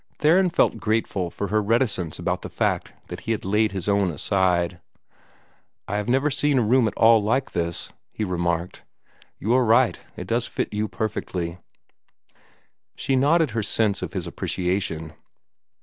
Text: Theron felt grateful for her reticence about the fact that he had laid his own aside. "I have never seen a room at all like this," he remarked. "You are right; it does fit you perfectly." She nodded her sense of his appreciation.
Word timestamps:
Theron 0.17 0.49
felt 0.49 0.77
grateful 0.79 1.29
for 1.29 1.49
her 1.49 1.61
reticence 1.61 2.17
about 2.17 2.41
the 2.41 2.49
fact 2.49 2.95
that 3.09 3.19
he 3.19 3.33
had 3.33 3.45
laid 3.45 3.71
his 3.71 3.87
own 3.87 4.09
aside. 4.09 4.81
"I 5.87 5.97
have 5.97 6.09
never 6.09 6.31
seen 6.31 6.57
a 6.57 6.63
room 6.63 6.87
at 6.87 6.95
all 6.97 7.21
like 7.21 7.51
this," 7.51 7.91
he 8.11 8.23
remarked. 8.23 8.83
"You 9.37 9.53
are 9.53 9.63
right; 9.63 9.99
it 10.17 10.25
does 10.25 10.47
fit 10.47 10.73
you 10.73 10.87
perfectly." 10.87 11.59
She 12.95 13.15
nodded 13.15 13.51
her 13.51 13.61
sense 13.61 14.01
of 14.01 14.13
his 14.13 14.25
appreciation. 14.25 15.13